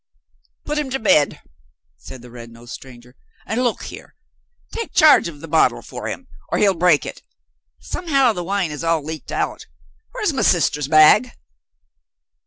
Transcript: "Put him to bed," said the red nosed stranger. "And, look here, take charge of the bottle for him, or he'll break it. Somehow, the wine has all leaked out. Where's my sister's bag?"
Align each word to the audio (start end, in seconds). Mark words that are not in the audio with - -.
"Put 0.65 0.79
him 0.79 0.89
to 0.89 0.99
bed," 0.99 1.41
said 1.95 2.23
the 2.23 2.31
red 2.31 2.49
nosed 2.49 2.73
stranger. 2.73 3.15
"And, 3.45 3.63
look 3.63 3.83
here, 3.83 4.15
take 4.71 4.93
charge 4.95 5.27
of 5.27 5.41
the 5.41 5.47
bottle 5.47 5.83
for 5.83 6.07
him, 6.07 6.27
or 6.51 6.57
he'll 6.57 6.73
break 6.73 7.05
it. 7.05 7.21
Somehow, 7.77 8.33
the 8.33 8.43
wine 8.43 8.71
has 8.71 8.83
all 8.83 9.03
leaked 9.03 9.31
out. 9.31 9.67
Where's 10.13 10.33
my 10.33 10.41
sister's 10.41 10.87
bag?" 10.87 11.33